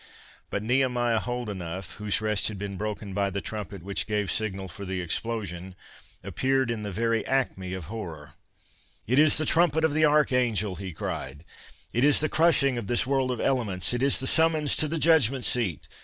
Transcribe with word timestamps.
But 0.49 0.63
Nehemiah 0.63 1.19
Holdenough, 1.19 1.97
whose 1.97 2.21
rest 2.21 2.47
had 2.47 2.57
been 2.57 2.75
broken 2.75 3.13
by 3.13 3.29
the 3.29 3.39
trumpet 3.39 3.83
which 3.83 4.07
gave 4.07 4.31
signal 4.31 4.67
for 4.67 4.83
the 4.83 4.99
explosion, 4.99 5.75
appeared 6.23 6.71
in 6.71 6.81
the 6.81 6.91
very 6.91 7.23
acme 7.27 7.73
of 7.75 7.85
horror—"It 7.85 9.19
is 9.19 9.35
the 9.35 9.45
trumpet 9.45 9.85
of 9.85 9.93
the 9.93 10.05
Archangel!" 10.05 10.77
he 10.77 10.91
cried,—"it 10.91 12.03
is 12.03 12.19
the 12.19 12.29
crushing 12.29 12.79
of 12.79 12.87
this 12.87 13.05
world 13.05 13.29
of 13.29 13.39
elements—it 13.39 14.01
is 14.01 14.17
the 14.19 14.25
summons 14.25 14.75
to 14.77 14.87
the 14.87 14.97
Judgment 14.97 15.45
seat! 15.45 15.87